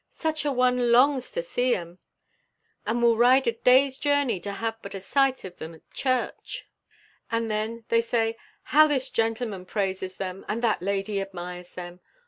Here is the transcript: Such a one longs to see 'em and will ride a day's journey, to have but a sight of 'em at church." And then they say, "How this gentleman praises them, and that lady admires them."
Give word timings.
Such 0.15 0.45
a 0.45 0.51
one 0.51 0.91
longs 0.91 1.29
to 1.29 1.43
see 1.43 1.75
'em 1.75 1.99
and 2.87 3.03
will 3.03 3.15
ride 3.17 3.45
a 3.45 3.51
day's 3.51 3.99
journey, 3.99 4.39
to 4.39 4.53
have 4.53 4.81
but 4.81 4.95
a 4.95 4.99
sight 4.99 5.43
of 5.43 5.61
'em 5.61 5.75
at 5.75 5.93
church." 5.93 6.67
And 7.29 7.51
then 7.51 7.85
they 7.89 8.01
say, 8.01 8.35
"How 8.73 8.87
this 8.87 9.11
gentleman 9.11 9.63
praises 9.67 10.15
them, 10.17 10.43
and 10.47 10.63
that 10.63 10.81
lady 10.81 11.21
admires 11.21 11.75
them." 11.75 11.99